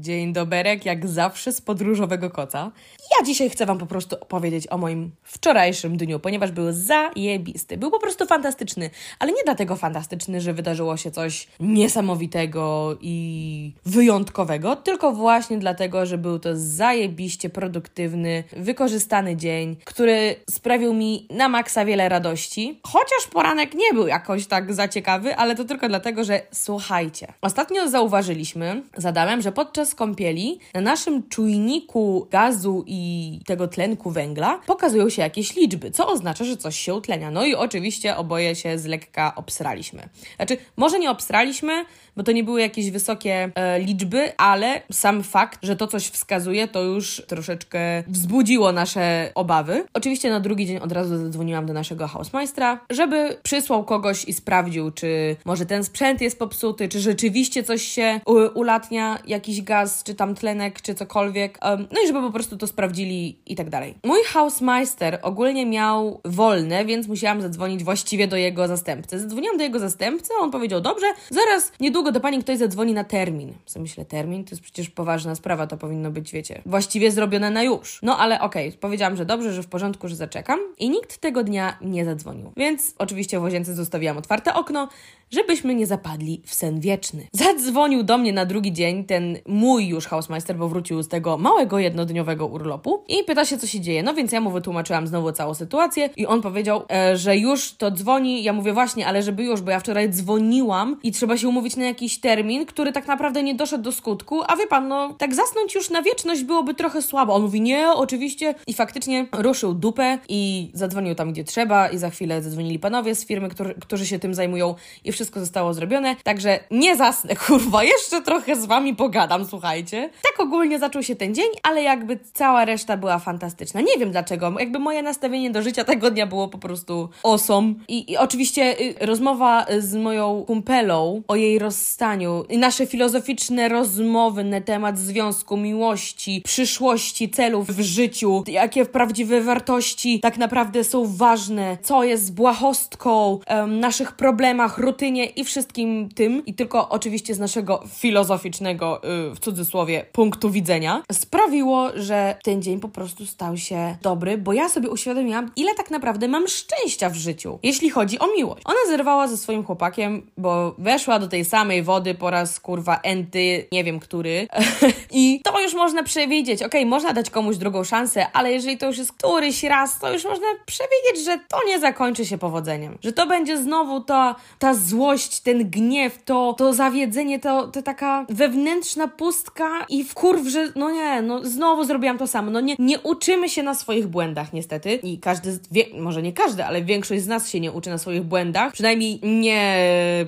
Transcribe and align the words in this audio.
Dzień 0.00 0.32
doberek, 0.32 0.86
jak 0.86 1.08
zawsze 1.08 1.52
z 1.52 1.60
podróżowego 1.60 2.30
koca. 2.30 2.72
Ja 3.18 3.26
dzisiaj 3.26 3.50
chcę 3.50 3.66
Wam 3.66 3.78
po 3.78 3.86
prostu 3.86 4.16
opowiedzieć 4.20 4.66
o 4.70 4.78
moim 4.78 5.10
wczorajszym 5.22 5.96
dniu, 5.96 6.20
ponieważ 6.20 6.52
był 6.52 6.72
zajebisty. 6.72 7.76
Był 7.76 7.90
po 7.90 7.98
prostu 7.98 8.26
fantastyczny, 8.26 8.90
ale 9.18 9.32
nie 9.32 9.42
dlatego 9.44 9.76
fantastyczny, 9.76 10.40
że 10.40 10.52
wydarzyło 10.52 10.96
się 10.96 11.10
coś 11.10 11.48
niesamowitego 11.60 12.96
i 13.00 13.72
wyjątkowego, 13.86 14.76
tylko 14.76 15.12
właśnie 15.12 15.58
dlatego, 15.58 16.06
że 16.06 16.18
był 16.18 16.38
to 16.38 16.50
zajebiście 16.54 17.50
produktywny, 17.50 18.44
wykorzystany 18.56 19.36
dzień, 19.36 19.76
który 19.84 20.36
sprawił 20.50 20.94
mi 20.94 21.26
na 21.30 21.48
maksa 21.48 21.84
wiele 21.84 22.08
radości. 22.08 22.80
Chociaż 22.82 23.26
poranek 23.32 23.74
nie 23.74 23.92
był 23.94 24.06
jakoś 24.06 24.46
tak 24.46 24.74
za 24.74 24.88
ciekawy, 24.88 25.36
ale 25.36 25.54
to 25.54 25.64
tylko 25.64 25.88
dlatego, 25.88 26.24
że 26.24 26.40
słuchajcie. 26.52 27.32
Ostatnio 27.40 27.88
zauważyliśmy 27.88 28.82
z 28.96 29.06
Adamem, 29.06 29.42
że 29.42 29.52
podczas 29.52 29.87
kąpieli 29.94 30.58
na 30.74 30.80
naszym 30.80 31.28
czujniku 31.28 32.26
gazu 32.30 32.84
i 32.86 33.40
tego 33.46 33.68
tlenku 33.68 34.10
węgla 34.10 34.60
pokazują 34.66 35.08
się 35.08 35.22
jakieś 35.22 35.56
liczby, 35.56 35.90
co 35.90 36.08
oznacza, 36.08 36.44
że 36.44 36.56
coś 36.56 36.78
się 36.78 36.94
utlenia. 36.94 37.30
No 37.30 37.44
i 37.44 37.54
oczywiście 37.54 38.16
oboje 38.16 38.54
się 38.54 38.78
z 38.78 38.84
lekka 38.84 39.34
obsraliśmy. 39.34 40.08
Znaczy, 40.36 40.56
może 40.76 40.98
nie 40.98 41.10
obsraliśmy, 41.10 41.84
bo 42.16 42.22
to 42.22 42.32
nie 42.32 42.44
były 42.44 42.60
jakieś 42.60 42.90
wysokie 42.90 43.50
e, 43.54 43.80
liczby, 43.80 44.36
ale 44.36 44.82
sam 44.92 45.22
fakt, 45.22 45.58
że 45.62 45.76
to 45.76 45.86
coś 45.86 46.06
wskazuje, 46.06 46.68
to 46.68 46.82
już 46.82 47.22
troszeczkę 47.26 48.02
wzbudziło 48.06 48.72
nasze 48.72 49.32
obawy. 49.34 49.84
Oczywiście 49.94 50.30
na 50.30 50.40
drugi 50.40 50.66
dzień 50.66 50.78
od 50.78 50.92
razu 50.92 51.18
zadzwoniłam 51.18 51.66
do 51.66 51.72
naszego 51.72 52.08
hausmeistra, 52.08 52.80
żeby 52.90 53.36
przysłał 53.42 53.84
kogoś 53.84 54.24
i 54.24 54.32
sprawdził, 54.32 54.90
czy 54.90 55.36
może 55.44 55.66
ten 55.66 55.84
sprzęt 55.84 56.20
jest 56.20 56.38
popsuty, 56.38 56.88
czy 56.88 57.00
rzeczywiście 57.00 57.62
coś 57.62 57.82
się 57.82 58.20
ulatnia, 58.54 59.18
jakiś 59.26 59.62
gaz, 59.62 59.77
czy 60.04 60.14
tam 60.14 60.34
tlenek, 60.34 60.82
czy 60.82 60.94
cokolwiek. 60.94 61.58
No 61.90 62.02
i 62.04 62.06
żeby 62.06 62.20
po 62.20 62.30
prostu 62.30 62.56
to 62.56 62.66
sprawdzili 62.66 63.38
i 63.46 63.56
tak 63.56 63.70
dalej. 63.70 63.94
Mój 64.04 64.24
hausmeister 64.24 65.18
ogólnie 65.22 65.66
miał 65.66 66.20
wolne, 66.24 66.84
więc 66.84 67.08
musiałam 67.08 67.42
zadzwonić 67.42 67.84
właściwie 67.84 68.28
do 68.28 68.36
jego 68.36 68.68
zastępcy. 68.68 69.20
Zadzwoniłam 69.20 69.56
do 69.56 69.62
jego 69.62 69.78
zastępcy, 69.78 70.32
on 70.40 70.50
powiedział, 70.50 70.80
dobrze, 70.80 71.06
zaraz 71.30 71.72
niedługo 71.80 72.12
do 72.12 72.20
pani 72.20 72.38
ktoś 72.38 72.58
zadzwoni 72.58 72.92
na 72.92 73.04
termin. 73.04 73.52
Co 73.66 73.80
myślę, 73.80 74.04
termin? 74.04 74.44
To 74.44 74.50
jest 74.50 74.62
przecież 74.62 74.90
poważna 74.90 75.34
sprawa, 75.34 75.66
to 75.66 75.76
powinno 75.76 76.10
być, 76.10 76.32
wiecie, 76.32 76.62
właściwie 76.66 77.10
zrobione 77.10 77.50
na 77.50 77.62
już. 77.62 77.98
No 78.02 78.18
ale 78.18 78.40
okej, 78.40 78.68
okay, 78.68 78.80
powiedziałam, 78.80 79.16
że 79.16 79.24
dobrze, 79.24 79.52
że 79.52 79.62
w 79.62 79.66
porządku, 79.66 80.08
że 80.08 80.16
zaczekam 80.16 80.58
i 80.78 80.90
nikt 80.90 81.18
tego 81.18 81.44
dnia 81.44 81.78
nie 81.80 82.04
zadzwonił. 82.04 82.52
Więc 82.56 82.94
oczywiście 82.98 83.40
w 83.40 83.42
łazience 83.42 83.74
zostawiłam 83.74 84.18
otwarte 84.18 84.54
okno, 84.54 84.88
żebyśmy 85.30 85.74
nie 85.74 85.86
zapadli 85.86 86.42
w 86.46 86.54
sen 86.54 86.80
wieczny. 86.80 87.26
Zadzwonił 87.32 88.02
do 88.02 88.18
mnie 88.18 88.32
na 88.32 88.46
drugi 88.46 88.72
dzień 88.72 89.04
ten 89.04 89.38
mój 89.46 89.86
już 89.88 90.06
hausmeister, 90.06 90.56
bo 90.56 90.68
wrócił 90.68 91.02
z 91.02 91.08
tego 91.08 91.38
małego 91.38 91.78
jednodniowego 91.78 92.46
urlopu 92.46 93.04
i 93.08 93.24
pyta 93.24 93.44
się, 93.44 93.58
co 93.58 93.66
się 93.66 93.80
dzieje. 93.80 94.02
No 94.02 94.14
więc 94.14 94.32
ja 94.32 94.40
mu 94.40 94.50
wytłumaczyłam 94.50 95.06
znowu 95.06 95.32
całą 95.32 95.54
sytuację 95.54 96.10
i 96.16 96.26
on 96.26 96.42
powiedział, 96.42 96.82
e, 96.92 97.16
że 97.16 97.36
już 97.36 97.72
to 97.72 97.90
dzwoni. 97.90 98.42
Ja 98.42 98.52
mówię 98.52 98.72
właśnie, 98.72 99.06
ale 99.06 99.22
żeby 99.22 99.44
już, 99.44 99.60
bo 99.60 99.70
ja 99.70 99.80
wczoraj 99.80 100.10
dzwoniłam 100.10 100.96
i 101.02 101.12
trzeba 101.12 101.36
się 101.36 101.48
umówić 101.48 101.76
na 101.76 101.84
jakiś 101.84 102.20
termin, 102.20 102.66
który 102.66 102.92
tak 102.92 103.06
naprawdę 103.06 103.42
nie 103.42 103.54
doszedł 103.54 103.84
do 103.84 103.92
skutku, 103.92 104.40
a 104.46 104.56
wie 104.56 104.66
pan, 104.66 104.88
no 104.88 105.14
tak 105.18 105.34
zasnąć 105.34 105.74
już 105.74 105.90
na 105.90 106.02
wieczność 106.02 106.44
byłoby 106.44 106.74
trochę 106.74 107.02
słabo. 107.02 107.34
On 107.34 107.42
mówi, 107.42 107.60
nie, 107.60 107.88
oczywiście 107.92 108.54
i 108.66 108.74
faktycznie 108.74 109.26
ruszył 109.32 109.74
dupę 109.74 110.18
i 110.28 110.70
zadzwonił 110.74 111.14
tam, 111.14 111.32
gdzie 111.32 111.44
trzeba 111.44 111.88
i 111.88 111.98
za 111.98 112.10
chwilę 112.10 112.42
zadzwonili 112.42 112.78
panowie 112.78 113.14
z 113.14 113.26
firmy, 113.26 113.48
którzy, 113.48 113.74
którzy 113.74 114.06
się 114.06 114.18
tym 114.18 114.34
zajmują 114.34 114.74
i 115.04 115.12
wszystko 115.18 115.40
zostało 115.40 115.74
zrobione, 115.74 116.16
także 116.24 116.60
nie 116.70 116.96
zasnę, 116.96 117.36
kurwa, 117.46 117.84
jeszcze 117.84 118.22
trochę 118.22 118.56
z 118.56 118.66
wami 118.66 118.96
pogadam, 118.96 119.44
słuchajcie. 119.44 120.10
Tak 120.22 120.46
ogólnie 120.46 120.78
zaczął 120.78 121.02
się 121.02 121.16
ten 121.16 121.34
dzień, 121.34 121.48
ale 121.62 121.82
jakby 121.82 122.18
cała 122.32 122.64
reszta 122.64 122.96
była 122.96 123.18
fantastyczna. 123.18 123.80
Nie 123.80 123.98
wiem 123.98 124.10
dlaczego, 124.10 124.54
jakby 124.58 124.78
moje 124.78 125.02
nastawienie 125.02 125.50
do 125.50 125.62
życia 125.62 125.84
tego 125.84 126.10
dnia 126.10 126.26
było 126.26 126.48
po 126.48 126.58
prostu 126.58 127.08
awesome. 127.22 127.74
I, 127.88 128.12
i 128.12 128.16
oczywiście 128.16 128.80
y, 128.80 129.06
rozmowa 129.06 129.66
z 129.78 129.94
moją 129.94 130.44
kumpelą 130.46 131.22
o 131.28 131.36
jej 131.36 131.58
rozstaniu 131.58 132.44
i 132.48 132.58
nasze 132.58 132.86
filozoficzne 132.86 133.68
rozmowy 133.68 134.44
na 134.44 134.60
temat 134.60 134.98
związku, 134.98 135.56
miłości, 135.56 136.42
przyszłości, 136.44 137.30
celów 137.30 137.66
w 137.66 137.80
życiu, 137.80 138.44
jakie 138.46 138.84
prawdziwe 138.86 139.40
wartości 139.40 140.20
tak 140.20 140.38
naprawdę 140.38 140.84
są 140.84 141.16
ważne, 141.16 141.78
co 141.82 142.04
jest 142.04 142.34
błahostką, 142.34 143.38
um, 143.50 143.80
naszych 143.80 144.12
problemach, 144.12 144.78
rutynie 144.78 145.07
i 145.16 145.44
wszystkim 145.44 146.08
tym, 146.14 146.46
i 146.46 146.54
tylko 146.54 146.88
oczywiście 146.88 147.34
z 147.34 147.38
naszego 147.38 147.82
filozoficznego, 147.88 149.00
yy, 149.04 149.34
w 149.34 149.38
cudzysłowie, 149.38 150.06
punktu 150.12 150.50
widzenia, 150.50 151.02
sprawiło, 151.12 151.90
że 151.94 152.36
ten 152.44 152.62
dzień 152.62 152.80
po 152.80 152.88
prostu 152.88 153.26
stał 153.26 153.56
się 153.56 153.96
dobry, 154.02 154.38
bo 154.38 154.52
ja 154.52 154.68
sobie 154.68 154.90
uświadomiłam, 154.90 155.50
ile 155.56 155.74
tak 155.74 155.90
naprawdę 155.90 156.28
mam 156.28 156.48
szczęścia 156.48 157.10
w 157.10 157.14
życiu, 157.14 157.58
jeśli 157.62 157.90
chodzi 157.90 158.18
o 158.18 158.26
miłość. 158.36 158.62
Ona 158.64 158.78
zerwała 158.88 159.28
ze 159.28 159.36
swoim 159.36 159.64
chłopakiem, 159.64 160.26
bo 160.36 160.74
weszła 160.78 161.18
do 161.18 161.28
tej 161.28 161.44
samej 161.44 161.82
wody 161.82 162.14
po 162.14 162.30
raz 162.30 162.60
kurwa 162.60 163.00
enty, 163.02 163.66
nie 163.72 163.84
wiem 163.84 164.00
który. 164.00 164.48
I 165.12 165.40
to 165.44 165.60
już 165.60 165.74
można 165.74 166.02
przewidzieć. 166.02 166.62
Okej, 166.62 166.80
okay, 166.80 166.90
można 166.90 167.12
dać 167.12 167.30
komuś 167.30 167.56
drugą 167.56 167.84
szansę, 167.84 168.26
ale 168.32 168.52
jeżeli 168.52 168.78
to 168.78 168.86
już 168.86 168.98
jest 168.98 169.12
któryś 169.12 169.62
raz, 169.62 169.98
to 169.98 170.12
już 170.12 170.24
można 170.24 170.46
przewidzieć, 170.66 171.24
że 171.24 171.38
to 171.48 171.58
nie 171.66 171.78
zakończy 171.78 172.26
się 172.26 172.38
powodzeniem. 172.38 172.98
Że 173.02 173.12
to 173.12 173.26
będzie 173.26 173.58
znowu 173.58 174.00
ta, 174.00 174.34
ta 174.58 174.74
złość, 174.98 175.40
ten 175.40 175.70
gniew, 175.70 176.22
to, 176.24 176.54
to 176.58 176.72
zawiedzenie, 176.72 177.38
to, 177.38 177.68
to 177.68 177.82
taka 177.82 178.26
wewnętrzna 178.28 179.08
pustka 179.08 179.86
i 179.88 180.04
wkurw, 180.04 180.46
że 180.46 180.72
no 180.76 180.90
nie, 180.90 181.22
no 181.22 181.44
znowu 181.44 181.84
zrobiłam 181.84 182.18
to 182.18 182.26
samo. 182.26 182.50
No 182.50 182.60
nie, 182.60 182.76
nie 182.78 183.00
uczymy 183.00 183.48
się 183.48 183.62
na 183.62 183.74
swoich 183.74 184.06
błędach 184.06 184.52
niestety 184.52 184.94
i 184.94 185.18
każdy, 185.18 185.58
wie, 185.70 185.84
może 185.98 186.22
nie 186.22 186.32
każdy, 186.32 186.64
ale 186.64 186.82
większość 186.82 187.22
z 187.22 187.26
nas 187.26 187.50
się 187.50 187.60
nie 187.60 187.72
uczy 187.72 187.90
na 187.90 187.98
swoich 187.98 188.22
błędach. 188.22 188.72
Przynajmniej 188.72 189.20
nie 189.22 189.76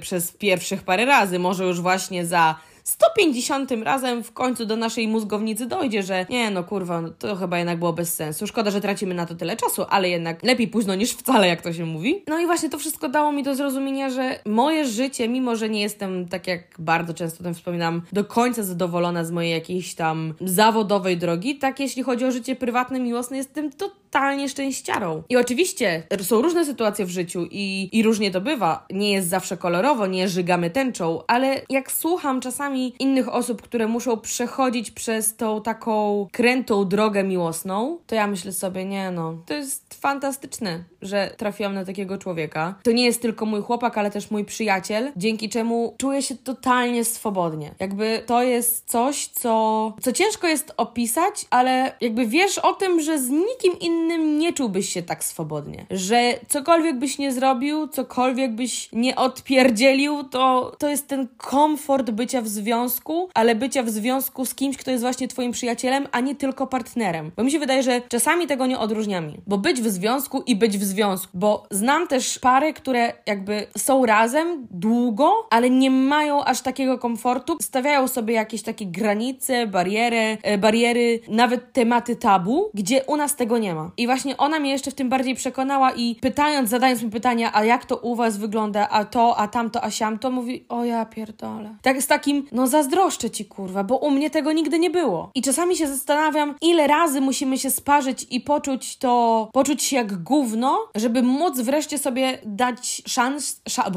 przez 0.01 0.33
pierwszych 0.33 0.83
parę 0.83 1.05
razy, 1.05 1.39
może 1.39 1.65
już 1.65 1.81
właśnie 1.81 2.27
za 2.27 2.55
150 2.85 3.71
razem 3.83 4.25
w 4.25 4.33
końcu 4.33 4.67
do 4.67 4.77
naszej 4.77 5.09
mózgownicy 5.09 5.67
dojdzie, 5.67 6.03
że 6.03 6.27
nie 6.31 6.51
no 6.51 6.65
kurwa, 6.65 7.01
no, 7.01 7.11
to 7.11 7.37
chyba 7.37 7.59
jednak 7.59 7.79
było 7.79 7.93
bez 7.93 8.15
sensu. 8.15 8.47
Szkoda, 8.47 8.71
że 8.71 8.81
tracimy 8.81 9.15
na 9.15 9.27
to 9.27 9.35
tyle 9.35 9.57
czasu, 9.57 9.85
ale 9.89 10.09
jednak 10.09 10.43
lepiej 10.43 10.69
późno 10.69 10.95
niż 10.95 11.13
wcale, 11.13 11.49
jak 11.49 11.63
to 11.63 11.73
się 11.73 11.87
mówi. 11.87 12.25
No 12.27 12.39
i 12.39 12.47
właśnie 12.47 12.71
to 12.71 12.79
wszystko 12.79 13.09
dało 13.09 13.33
mi 13.33 13.43
do 13.43 13.55
zrozumienia, 13.55 14.11
że 14.11 14.39
moje 14.47 14.87
życie, 14.87 15.29
mimo 15.29 15.57
że 15.57 15.69
nie 15.69 15.81
jestem, 15.81 16.29
tak 16.29 16.47
jak 16.47 16.61
bardzo 16.79 17.15
często 17.15 17.41
o 17.41 17.45
tym 17.45 17.55
wspominam, 17.55 18.03
do 18.13 18.25
końca 18.25 18.63
zadowolona 18.63 19.25
z 19.25 19.31
mojej 19.31 19.53
jakiejś 19.53 19.95
tam 19.95 20.35
zawodowej 20.41 21.17
drogi, 21.17 21.59
tak 21.59 21.81
jeśli 21.81 22.03
chodzi 22.03 22.25
o 22.25 22.33
życie 22.33 22.57
prywatne, 22.57 23.01
miłosne, 23.01 23.37
jestem 23.37 23.71
totalnie 23.71 24.00
szczęściarą. 24.49 25.23
I 25.29 25.37
oczywiście 25.37 26.03
są 26.23 26.43
różne 26.43 26.65
sytuacje 26.65 27.05
w 27.05 27.11
życiu 27.11 27.47
i, 27.51 27.89
i 27.93 28.03
różnie 28.03 28.31
to 28.31 28.41
bywa. 28.41 28.87
Nie 28.91 29.13
jest 29.13 29.29
zawsze 29.29 29.57
kolorowo, 29.57 30.07
nie 30.07 30.29
żygamy 30.29 30.71
tęczą, 30.71 31.23
ale 31.27 31.61
jak 31.71 31.93
słucham 31.93 32.41
czasami 32.41 32.95
innych 32.99 33.35
osób, 33.35 33.63
które 33.63 33.87
muszą 33.87 34.17
przechodzić 34.17 34.91
przez 34.91 35.37
tą 35.37 35.63
taką 35.63 36.27
krętą 36.33 36.89
drogę 36.89 37.25
miłosną, 37.25 37.99
to 38.07 38.15
ja 38.15 38.27
myślę 38.27 38.53
sobie, 38.53 38.85
nie 38.85 39.11
no, 39.11 39.35
to 39.47 39.55
jest 39.55 39.95
fantastyczne, 40.01 40.85
że 41.03 41.35
trafiłam 41.37 41.75
na 41.75 41.85
takiego 41.85 42.19
człowieka. 42.19 42.75
To 42.83 42.93
nie 42.93 43.05
jest 43.05 43.23
tylko 43.23 43.47
mój 43.47 43.63
chłopak, 43.63 43.99
ale 43.99 44.11
też 44.11 44.31
mój 44.31 44.45
przyjaciel, 44.45 45.13
dzięki 45.17 45.49
czemu 45.49 45.95
czuję 45.99 46.23
się 46.23 46.37
totalnie 46.37 47.05
swobodnie. 47.05 47.75
Jakby 47.81 48.23
to 48.27 48.43
jest 48.43 48.91
coś, 48.91 49.27
co, 49.27 49.93
co 50.01 50.13
ciężko 50.13 50.47
jest 50.47 50.73
opisać, 50.77 51.47
ale 51.51 51.93
jakby 52.01 52.27
wiesz 52.27 52.59
o 52.59 52.73
tym, 52.73 53.01
że 53.01 53.19
z 53.19 53.29
nikim 53.29 53.79
innym 53.81 54.00
nie 54.39 54.53
czułbyś 54.53 54.89
się 54.89 55.03
tak 55.03 55.25
swobodnie. 55.25 55.87
Że 55.91 56.35
cokolwiek 56.49 56.99
byś 56.99 57.19
nie 57.19 57.33
zrobił, 57.33 57.89
cokolwiek 57.89 58.53
byś 58.53 58.89
nie 58.93 59.17
odpierdzielił, 59.17 60.25
to, 60.25 60.77
to 60.79 60.89
jest 60.89 61.09
ten 61.09 61.29
komfort 61.37 62.11
bycia 62.11 62.43
w 62.43 62.49
związku 62.49 63.31
ale 63.35 63.55
bycia 63.55 63.83
w 63.83 63.91
związku 63.91 64.45
z 64.45 64.55
kimś, 64.55 64.77
kto 64.77 64.91
jest 64.91 65.03
właśnie 65.03 65.29
twoim 65.29 65.53
przyjacielem, 65.53 66.07
a 66.13 66.21
nie 66.21 66.35
tylko 66.35 66.67
partnerem. 66.67 67.31
Bo 67.37 67.45
mi 67.45 67.51
się 67.51 67.59
wydaje, 67.59 67.83
że 67.83 68.01
czasami 68.09 68.47
tego 68.47 68.67
nie 68.67 68.79
odróżniamy. 68.79 69.33
Bo 69.47 69.59
być 69.59 69.81
w 69.81 69.89
związku 69.89 70.43
i 70.43 70.57
być 70.57 70.79
w 70.79 70.85
związku. 70.85 71.29
Bo 71.35 71.67
znam 71.71 72.09
też 72.09 72.39
pary, 72.39 72.73
które 72.73 73.13
jakby 73.27 73.67
są 73.79 74.07
razem 74.07 74.67
długo, 74.71 75.33
ale 75.51 75.71
nie 75.71 75.91
mają 75.91 76.45
aż 76.45 76.61
takiego 76.61 76.99
komfortu. 76.99 77.57
Stawiają 77.61 78.09
sobie 78.09 78.35
jakieś 78.35 78.63
takie 78.63 78.87
granice, 78.87 79.67
bariery, 79.67 80.39
bariery, 80.59 81.21
nawet 81.29 81.73
tematy 81.73 82.17
tabu, 82.17 82.71
gdzie 82.75 83.05
u 83.05 83.17
nas 83.17 83.37
tego 83.37 83.59
nie 83.59 83.75
ma. 83.75 83.90
I 83.97 84.07
właśnie 84.07 84.37
ona 84.37 84.61
mnie 84.61 84.71
jeszcze 84.71 84.91
w 84.91 84.95
tym 84.95 85.09
bardziej 85.09 85.35
przekonała 85.35 85.93
i 85.93 86.15
pytając, 86.15 86.71
zadając 86.71 87.03
mi 87.03 87.11
pytania, 87.11 87.51
a 87.55 87.65
jak 87.65 87.85
to 87.85 87.97
u 87.97 88.15
was 88.15 88.37
wygląda, 88.37 88.89
a 88.89 89.05
to, 89.05 89.37
a 89.37 89.49
tamto, 89.49 89.85
a 89.85 89.91
siam, 89.91 90.19
to 90.19 90.31
mówi, 90.31 90.65
o 90.69 90.85
ja 90.85 91.05
pierdolę. 91.05 91.75
Tak 91.83 92.03
z 92.03 92.07
takim, 92.07 92.47
no 92.53 92.67
zazdroszczę 92.67 93.31
ci 93.31 93.45
kurwa, 93.45 93.85
bo 93.85 93.97
u 93.97 94.11
mnie 94.11 94.31
tego 94.31 94.53
nigdy 94.53 94.79
nie 94.79 94.91
było. 94.91 95.31
I 95.35 95.43
czasami 95.43 95.77
się 95.77 95.87
zastanawiam, 95.89 96.55
ile 96.63 96.87
razy 96.87 97.21
musimy 97.21 97.59
się 97.59 97.71
sparzyć 97.71 98.27
i 98.31 98.41
poczuć 98.41 98.97
to, 98.97 99.49
poczuć 99.53 99.83
się 99.83 99.97
jak 99.97 100.23
gówno, 100.23 100.79
żeby 100.95 101.23
móc 101.23 101.61
wreszcie 101.61 101.99
sobie 101.99 102.39
dać 102.45 103.03
szans, 103.07 103.63
sza, 103.69 103.91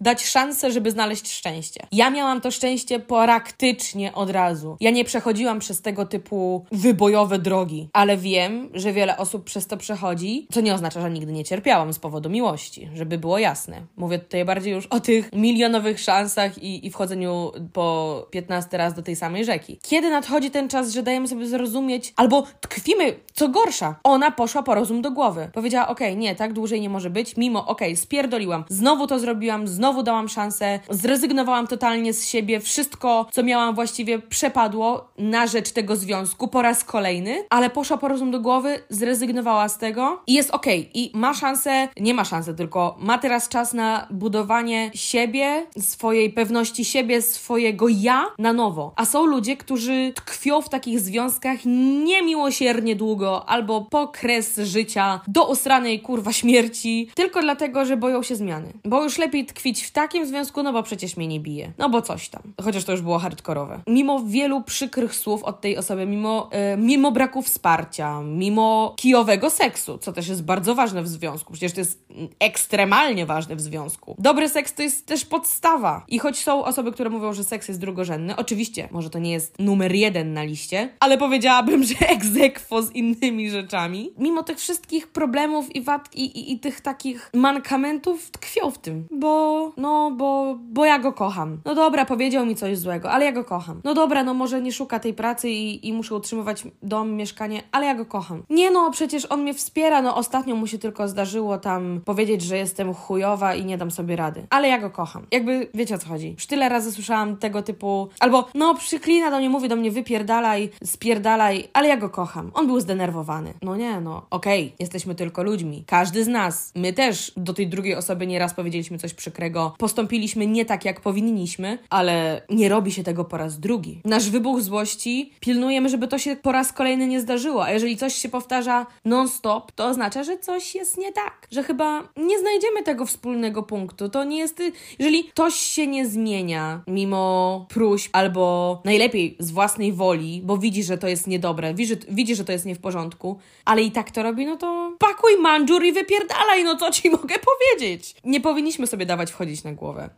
dać 0.00 0.26
szansę, 0.26 0.70
żeby 0.70 0.90
znaleźć 0.90 1.32
szczęście. 1.32 1.86
Ja 1.92 2.10
miałam 2.10 2.40
to 2.40 2.50
szczęście 2.50 2.98
praktycznie 2.98 4.14
od 4.14 4.30
razu. 4.30 4.76
Ja 4.80 4.90
nie 4.90 5.04
przechodziłam 5.04 5.58
przez 5.58 5.82
tego 5.82 6.06
typu 6.06 6.64
wybojowe 6.72 7.38
drogi, 7.38 7.88
ale 7.92 8.16
wiem, 8.16 8.70
że 8.74 8.92
wiele 8.92 9.16
osób 9.16 9.29
przez 9.38 9.66
to 9.66 9.76
przechodzi, 9.76 10.46
co 10.52 10.60
nie 10.60 10.74
oznacza, 10.74 11.00
że 11.00 11.10
nigdy 11.10 11.32
nie 11.32 11.44
cierpiałam 11.44 11.92
z 11.92 11.98
powodu 11.98 12.30
miłości, 12.30 12.88
żeby 12.94 13.18
było 13.18 13.38
jasne. 13.38 13.82
Mówię 13.96 14.18
tutaj 14.18 14.44
bardziej 14.44 14.72
już 14.72 14.86
o 14.86 15.00
tych 15.00 15.32
milionowych 15.32 16.00
szansach 16.00 16.62
i, 16.62 16.86
i 16.86 16.90
wchodzeniu 16.90 17.52
po 17.72 18.26
15 18.30 18.76
raz 18.76 18.94
do 18.94 19.02
tej 19.02 19.16
samej 19.16 19.44
rzeki. 19.44 19.78
Kiedy 19.82 20.10
nadchodzi 20.10 20.50
ten 20.50 20.68
czas, 20.68 20.92
że 20.92 21.02
dajemy 21.02 21.28
sobie 21.28 21.46
zrozumieć, 21.46 22.12
albo 22.16 22.46
tkwimy, 22.60 23.16
co 23.32 23.48
gorsza, 23.48 23.94
ona 24.04 24.30
poszła 24.30 24.62
po 24.62 24.74
rozum 24.74 25.02
do 25.02 25.10
głowy. 25.10 25.50
Powiedziała, 25.52 25.88
okej, 25.88 26.08
okay, 26.08 26.20
nie, 26.20 26.34
tak 26.34 26.52
dłużej 26.52 26.80
nie 26.80 26.90
może 26.90 27.10
być, 27.10 27.36
mimo, 27.36 27.66
okej, 27.66 27.88
okay, 27.88 27.96
spierdoliłam, 27.96 28.64
znowu 28.68 29.06
to 29.06 29.18
zrobiłam, 29.18 29.68
znowu 29.68 30.02
dałam 30.02 30.28
szansę, 30.28 30.80
zrezygnowałam 30.90 31.66
totalnie 31.66 32.12
z 32.12 32.28
siebie, 32.28 32.60
wszystko, 32.60 33.26
co 33.32 33.42
miałam 33.42 33.74
właściwie 33.74 34.18
przepadło 34.18 35.08
na 35.18 35.46
rzecz 35.46 35.70
tego 35.70 35.96
związku 35.96 36.48
po 36.48 36.62
raz 36.62 36.84
kolejny, 36.84 37.44
ale 37.50 37.70
poszła 37.70 37.96
po 37.96 38.08
rozum 38.08 38.30
do 38.30 38.40
głowy, 38.40 38.78
zrezygnowała 39.20 39.68
z 39.68 39.78
tego 39.78 40.22
i 40.26 40.34
jest 40.34 40.50
okej. 40.50 40.80
Okay. 40.80 40.90
I 40.94 41.10
ma 41.14 41.34
szansę, 41.34 41.88
nie 42.00 42.14
ma 42.14 42.24
szansy, 42.24 42.54
tylko 42.54 42.96
ma 42.98 43.18
teraz 43.18 43.48
czas 43.48 43.74
na 43.74 44.06
budowanie 44.10 44.90
siebie, 44.94 45.66
swojej 45.78 46.30
pewności 46.30 46.84
siebie, 46.84 47.22
swojego 47.22 47.88
ja 47.88 48.26
na 48.38 48.52
nowo. 48.52 48.92
A 48.96 49.04
są 49.04 49.26
ludzie, 49.26 49.56
którzy 49.56 50.12
tkwią 50.14 50.62
w 50.62 50.68
takich 50.68 51.00
związkach 51.00 51.58
niemiłosiernie 52.04 52.96
długo 52.96 53.48
albo 53.48 53.80
po 53.80 54.08
kres 54.08 54.58
życia 54.58 55.20
do 55.28 55.48
usranej 55.48 56.00
kurwa 56.00 56.32
śmierci, 56.32 57.10
tylko 57.14 57.40
dlatego, 57.40 57.84
że 57.84 57.96
boją 57.96 58.22
się 58.22 58.36
zmiany. 58.36 58.72
Bo 58.84 59.02
już 59.02 59.18
lepiej 59.18 59.46
tkwić 59.46 59.82
w 59.82 59.90
takim 59.90 60.26
związku, 60.26 60.62
no 60.62 60.72
bo 60.72 60.82
przecież 60.82 61.16
mnie 61.16 61.26
nie 61.26 61.40
bije. 61.40 61.72
No 61.78 61.88
bo 61.88 62.02
coś 62.02 62.28
tam. 62.28 62.42
Chociaż 62.64 62.84
to 62.84 62.92
już 62.92 63.00
było 63.02 63.18
hardkorowe. 63.18 63.80
Mimo 63.86 64.20
wielu 64.20 64.62
przykrych 64.62 65.14
słów 65.14 65.44
od 65.44 65.60
tej 65.60 65.76
osoby, 65.76 66.06
mimo, 66.06 66.50
yy, 66.52 66.82
mimo 66.82 67.12
braku 67.12 67.42
wsparcia, 67.42 68.20
mimo 68.22 68.94
kijowego 69.10 69.50
seksu, 69.50 69.98
co 69.98 70.12
też 70.12 70.28
jest 70.28 70.44
bardzo 70.44 70.74
ważne 70.74 71.02
w 71.02 71.08
związku. 71.08 71.52
Przecież 71.52 71.72
to 71.72 71.80
jest 71.80 72.04
ekstremalnie 72.38 73.26
ważne 73.26 73.56
w 73.56 73.60
związku. 73.60 74.16
Dobry 74.18 74.48
seks 74.48 74.74
to 74.74 74.82
jest 74.82 75.06
też 75.06 75.24
podstawa. 75.24 76.04
I 76.08 76.18
choć 76.18 76.38
są 76.38 76.64
osoby, 76.64 76.92
które 76.92 77.10
mówią, 77.10 77.32
że 77.32 77.44
seks 77.44 77.68
jest 77.68 77.80
drugorzędny, 77.80 78.36
oczywiście, 78.36 78.88
może 78.90 79.10
to 79.10 79.18
nie 79.18 79.32
jest 79.32 79.58
numer 79.58 79.94
jeden 79.94 80.32
na 80.32 80.42
liście, 80.42 80.88
ale 81.00 81.18
powiedziałabym, 81.18 81.84
że 81.88 81.94
egzekwo 82.08 82.82
z 82.82 82.92
innymi 82.92 83.50
rzeczami. 83.50 84.12
Mimo 84.18 84.42
tych 84.42 84.58
wszystkich 84.58 85.08
problemów 85.08 85.76
i 85.76 85.82
wad 85.82 86.14
i, 86.14 86.24
i, 86.24 86.52
i 86.52 86.58
tych 86.58 86.80
takich 86.80 87.30
mankamentów 87.34 88.30
tkwią 88.30 88.70
w 88.70 88.78
tym, 88.78 89.06
bo 89.10 89.72
no, 89.76 90.10
bo, 90.16 90.58
bo 90.60 90.84
ja 90.84 90.98
go 90.98 91.12
kocham. 91.12 91.60
No 91.64 91.74
dobra, 91.74 92.04
powiedział 92.04 92.46
mi 92.46 92.56
coś 92.56 92.78
złego, 92.78 93.10
ale 93.10 93.24
ja 93.24 93.32
go 93.32 93.44
kocham. 93.44 93.80
No 93.84 93.94
dobra, 93.94 94.24
no 94.24 94.34
może 94.34 94.62
nie 94.62 94.72
szuka 94.72 94.98
tej 94.98 95.14
pracy 95.14 95.50
i, 95.50 95.88
i 95.88 95.92
muszę 95.92 96.14
utrzymywać 96.14 96.64
dom, 96.82 97.12
mieszkanie, 97.12 97.62
ale 97.72 97.86
ja 97.86 97.94
go 97.94 98.06
kocham. 98.06 98.42
Nie 98.50 98.70
no, 98.70 98.90
przecież 99.00 99.26
on 99.30 99.42
mnie 99.42 99.54
wspiera, 99.54 100.02
no 100.02 100.16
ostatnio 100.16 100.56
mu 100.56 100.66
się 100.66 100.78
tylko 100.78 101.08
zdarzyło 101.08 101.58
tam 101.58 102.00
powiedzieć, 102.04 102.42
że 102.42 102.56
jestem 102.56 102.94
chujowa 102.94 103.54
i 103.54 103.64
nie 103.64 103.78
dam 103.78 103.90
sobie 103.90 104.16
rady. 104.16 104.46
Ale 104.50 104.68
ja 104.68 104.78
go 104.78 104.90
kocham. 104.90 105.26
Jakby, 105.30 105.68
wiecie 105.74 105.94
o 105.94 105.98
co 105.98 106.08
chodzi. 106.08 106.30
Już 106.30 106.46
tyle 106.46 106.68
razy 106.68 106.92
słyszałam 106.92 107.36
tego 107.36 107.62
typu, 107.62 108.08
albo 108.18 108.48
no 108.54 108.74
przyklina 108.74 109.30
do 109.30 109.38
mnie, 109.38 109.50
mówi 109.50 109.68
do 109.68 109.76
mnie 109.76 109.90
wypierdalaj, 109.90 110.70
spierdalaj, 110.84 111.68
ale 111.72 111.88
ja 111.88 111.96
go 111.96 112.10
kocham. 112.10 112.50
On 112.54 112.66
był 112.66 112.80
zdenerwowany. 112.80 113.54
No 113.62 113.76
nie, 113.76 114.00
no 114.00 114.26
okej, 114.30 114.64
okay, 114.64 114.76
jesteśmy 114.78 115.14
tylko 115.14 115.42
ludźmi. 115.42 115.84
Każdy 115.86 116.24
z 116.24 116.28
nas, 116.28 116.72
my 116.76 116.92
też 116.92 117.32
do 117.36 117.54
tej 117.54 117.68
drugiej 117.68 117.94
osoby 117.94 118.26
nieraz 118.26 118.54
powiedzieliśmy 118.54 118.98
coś 118.98 119.14
przykrego, 119.14 119.74
postąpiliśmy 119.78 120.46
nie 120.46 120.64
tak, 120.64 120.84
jak 120.84 121.00
powinniśmy, 121.00 121.78
ale 121.90 122.42
nie 122.50 122.68
robi 122.68 122.92
się 122.92 123.02
tego 123.02 123.24
po 123.24 123.36
raz 123.36 123.60
drugi. 123.60 124.00
Nasz 124.04 124.30
wybuch 124.30 124.60
złości 124.60 125.32
pilnujemy, 125.40 125.88
żeby 125.88 126.08
to 126.08 126.18
się 126.18 126.36
po 126.36 126.52
raz 126.52 126.72
kolejny 126.72 127.06
nie 127.06 127.20
zdarzyło, 127.20 127.64
a 127.64 127.70
jeżeli 127.70 127.96
coś 127.96 128.14
się 128.14 128.28
powtarza 128.28 128.86
non-stop, 129.04 129.72
to 129.72 129.86
oznacza, 129.86 130.24
że 130.24 130.38
coś 130.38 130.74
jest 130.74 130.98
nie 130.98 131.12
tak, 131.12 131.46
że 131.50 131.62
chyba 131.62 132.08
nie 132.16 132.38
znajdziemy 132.38 132.82
tego 132.82 133.06
wspólnego 133.06 133.62
punktu. 133.62 134.08
To 134.08 134.24
nie 134.24 134.38
jest. 134.38 134.62
Jeżeli 134.98 135.24
ktoś 135.24 135.54
się 135.54 135.86
nie 135.86 136.06
zmienia 136.06 136.82
mimo 136.86 137.66
próśb, 137.68 138.10
albo 138.12 138.80
najlepiej 138.84 139.36
z 139.38 139.50
własnej 139.50 139.92
woli, 139.92 140.42
bo 140.44 140.58
widzi, 140.58 140.82
że 140.82 140.98
to 140.98 141.08
jest 141.08 141.26
niedobre, 141.26 141.74
widzi, 141.74 141.96
widzi, 142.08 142.36
że 142.36 142.44
to 142.44 142.52
jest 142.52 142.66
nie 142.66 142.74
w 142.74 142.80
porządku, 142.80 143.38
ale 143.64 143.82
i 143.82 143.90
tak 143.90 144.10
to 144.10 144.22
robi, 144.22 144.46
no 144.46 144.56
to 144.56 144.96
pakuj 144.98 145.36
manżur 145.40 145.84
i 145.84 145.92
wypierdalaj, 145.92 146.64
no 146.64 146.76
co 146.76 146.90
ci 146.90 147.10
mogę 147.20 147.34
powiedzieć? 147.38 148.14
Nie 148.24 148.40
powinniśmy 148.40 148.86
sobie 148.86 149.06
dawać 149.06 149.30
wchodzić 149.30 149.64
na 149.64 149.72
głowę. 149.72 150.10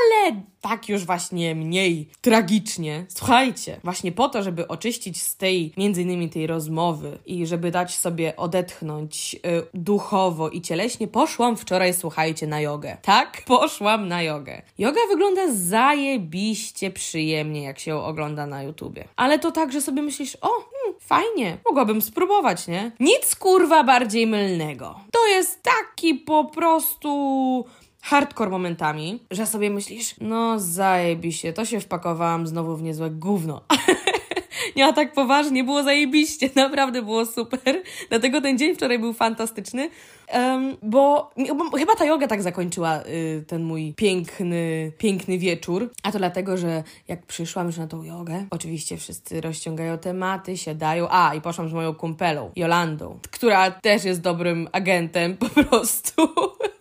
Ale 0.00 0.42
tak 0.60 0.88
już 0.88 1.04
właśnie 1.04 1.54
mniej 1.54 2.08
tragicznie. 2.20 3.06
Słuchajcie, 3.08 3.80
właśnie 3.84 4.12
po 4.12 4.28
to, 4.28 4.42
żeby 4.42 4.68
oczyścić 4.68 5.22
z 5.22 5.36
tej, 5.36 5.72
między 5.76 6.02
innymi 6.02 6.30
tej 6.30 6.46
rozmowy 6.46 7.18
i 7.26 7.46
żeby 7.46 7.70
dać 7.70 7.98
sobie 7.98 8.36
odetchnąć 8.36 9.34
y, 9.34 9.38
duchowo 9.74 10.48
i 10.48 10.60
cieleśnie, 10.60 11.08
poszłam 11.08 11.56
wczoraj, 11.56 11.94
słuchajcie, 11.94 12.46
na 12.46 12.60
jogę. 12.60 12.96
Tak? 13.02 13.42
Poszłam 13.46 14.08
na 14.08 14.22
jogę. 14.22 14.62
Yoga 14.78 15.00
wygląda 15.08 15.42
zajebiście 15.52 16.90
przyjemnie, 16.90 17.62
jak 17.62 17.78
się 17.78 17.96
ogląda 17.96 18.46
na 18.46 18.62
YouTubie. 18.62 19.08
Ale 19.16 19.38
to 19.38 19.52
tak, 19.52 19.72
że 19.72 19.80
sobie 19.80 20.02
myślisz, 20.02 20.36
o, 20.40 20.48
hmm, 20.48 21.00
fajnie, 21.00 21.58
mogłabym 21.64 22.02
spróbować, 22.02 22.68
nie? 22.68 22.92
Nic 23.00 23.36
kurwa 23.36 23.84
bardziej 23.84 24.26
mylnego. 24.26 25.00
To 25.12 25.26
jest 25.26 25.62
taki 25.62 26.14
po 26.14 26.44
prostu 26.44 27.64
hardcore 28.02 28.50
momentami, 28.50 29.20
że 29.30 29.46
sobie 29.46 29.70
myślisz, 29.70 30.14
no 30.20 30.58
zajebiście, 30.58 31.52
to 31.52 31.64
się 31.64 31.80
wpakowałam 31.80 32.46
znowu 32.46 32.76
w 32.76 32.82
niezłe 32.82 33.10
gówno. 33.10 33.60
nie, 34.76 34.86
a 34.86 34.92
tak 34.92 35.12
poważnie, 35.12 35.64
było 35.64 35.82
zajebiście, 35.82 36.50
naprawdę 36.56 37.02
było 37.02 37.26
super. 37.26 37.82
Dlatego 38.08 38.40
ten 38.40 38.58
dzień 38.58 38.74
wczoraj 38.74 38.98
był 38.98 39.12
fantastyczny, 39.12 39.90
um, 40.34 40.76
bo, 40.82 41.30
bo, 41.56 41.78
chyba 41.78 41.94
ta 41.94 42.04
yoga 42.04 42.26
tak 42.26 42.42
zakończyła 42.42 43.02
y, 43.02 43.44
ten 43.46 43.62
mój 43.62 43.94
piękny, 43.96 44.92
piękny 44.98 45.38
wieczór. 45.38 45.90
A 46.02 46.12
to 46.12 46.18
dlatego, 46.18 46.56
że 46.56 46.82
jak 47.08 47.26
przyszłam 47.26 47.66
już 47.66 47.76
na 47.76 47.86
tą 47.86 48.02
jogę, 48.02 48.46
oczywiście 48.50 48.96
wszyscy 48.96 49.40
rozciągają 49.40 49.98
tematy, 49.98 50.56
siadają. 50.56 51.06
A, 51.10 51.34
i 51.34 51.40
poszłam 51.40 51.68
z 51.68 51.72
moją 51.72 51.94
kumpelą, 51.94 52.50
Jolandą, 52.56 53.18
która 53.30 53.70
też 53.70 54.04
jest 54.04 54.20
dobrym 54.20 54.68
agentem 54.72 55.36
po 55.36 55.48
prostu. 55.48 56.28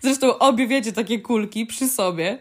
Zresztą 0.00 0.38
obie 0.38 0.66
wiecie 0.66 0.92
takie 0.92 1.20
kulki 1.20 1.66
przy 1.66 1.88
sobie. 1.88 2.38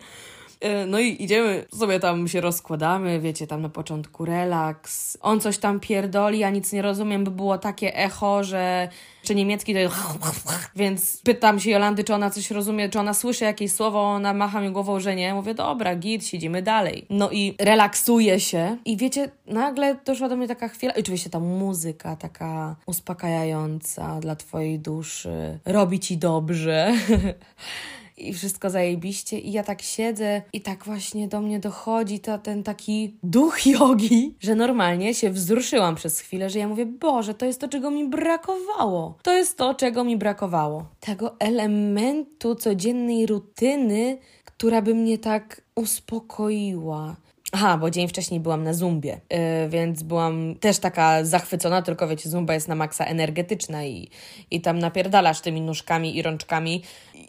E, 0.64 0.86
no 0.86 1.00
i 1.00 1.24
idziemy, 1.24 1.66
sobie 1.78 2.00
tam 2.00 2.28
się 2.28 2.42
rozkładamy, 2.42 3.20
wiecie, 3.20 3.48
tam 3.48 3.62
na 3.62 3.70
początku 3.70 4.26
relaks. 4.26 5.18
On 5.22 5.40
coś 5.40 5.58
tam 5.58 5.80
pierdoli, 5.80 6.40
ja 6.40 6.50
nic 6.50 6.74
nie 6.74 6.82
rozumiem, 6.82 7.24
by 7.24 7.32
było 7.32 7.58
takie 7.58 7.96
echo, 7.96 8.44
że 8.44 8.90
czy 9.24 9.36
niemiecki 9.36 9.74
to 9.74 9.80
jest... 9.80 9.96
Więc 10.76 11.22
pytam 11.24 11.60
się 11.60 11.72
Jolandy, 11.72 12.04
czy 12.04 12.14
ona 12.14 12.30
coś 12.30 12.52
rozumie, 12.52 12.90
czy 12.90 13.00
ona 13.00 13.14
słyszy 13.14 13.44
jakieś 13.44 13.72
słowo, 13.72 14.02
ona 14.02 14.34
macha 14.34 14.62
mi 14.62 14.72
głową, 14.72 15.00
że 15.00 15.16
nie. 15.16 15.34
Mówię, 15.34 15.54
dobra, 15.54 15.96
git, 15.96 16.28
siedzimy 16.28 16.62
dalej. 16.62 17.06
No 17.10 17.32
i 17.32 17.56
relaksuje 17.60 18.40
się 18.40 18.78
i 18.86 18.98
wiecie, 18.98 19.32
nagle 19.48 19.96
doszła 20.06 20.30
do 20.30 20.36
mnie 20.36 20.48
taka 20.48 20.68
chwila, 20.68 20.94
i 20.94 21.00
oczywiście 21.00 21.30
ta 21.30 21.40
muzyka 21.40 22.16
taka 22.16 22.76
uspokajająca 22.86 24.20
dla 24.20 24.36
twojej 24.36 24.80
duszy, 24.80 25.60
robi 25.66 26.00
ci 26.00 26.18
dobrze. 26.18 26.94
i 28.18 28.34
wszystko 28.34 28.70
zajebiście 28.70 29.40
i 29.40 29.52
ja 29.52 29.64
tak 29.64 29.82
siedzę 29.82 30.42
i 30.54 30.62
tak 30.62 30.86
właśnie 30.86 31.28
do 31.28 31.42
mnie 31.42 31.60
dochodzi 31.60 32.20
ta, 32.20 32.38
ten 32.38 32.64
taki 32.64 33.18
duch 33.24 33.66
jogi, 33.76 34.36
że 34.40 34.56
normalnie 34.56 35.14
się 35.14 35.30
wzruszyłam 35.30 35.96
przez 35.96 36.20
chwilę, 36.20 36.50
że 36.50 36.60
ja 36.60 36.68
mówię, 36.68 36.86
Boże, 36.86 37.34
to 37.34 37.46
jest 37.46 37.62
to, 37.62 37.68
czego 37.68 37.92
mi 37.92 38.10
brakowało. 38.10 39.18
To 39.24 39.34
jest 39.34 39.58
to, 39.58 39.76
czego 39.76 40.04
mi 40.04 40.18
brakowało. 40.18 40.86
Tego 41.00 41.36
elementu 41.40 42.56
codziennej 42.56 43.26
rutyny, 43.26 44.18
która 44.46 44.82
by 44.82 44.96
mnie 44.96 45.18
tak 45.18 45.62
uspokoiła. 45.76 47.16
Aha, 47.56 47.78
bo 47.78 47.90
dzień 47.90 48.08
wcześniej 48.08 48.40
byłam 48.40 48.64
na 48.64 48.74
zumbie, 48.74 49.10
yy, 49.10 49.70
więc 49.70 50.04
byłam 50.04 50.56
też 50.56 50.80
taka 50.80 51.26
zachwycona, 51.26 51.82
tylko 51.82 52.08
wiecie, 52.08 52.30
zumba 52.30 52.54
jest 52.54 52.68
na 52.68 52.76
maksa 52.76 53.06
energetyczna 53.06 53.86
i, 53.86 54.10
i 54.52 54.62
tam 54.62 54.80
napierdalasz 54.80 55.42
tymi 55.42 55.62
nóżkami 55.62 56.18
i 56.18 56.22
rączkami 56.22 56.82